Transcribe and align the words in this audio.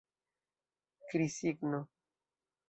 Krisigno. 1.09 1.81